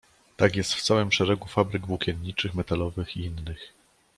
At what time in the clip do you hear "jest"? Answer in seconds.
0.55-0.73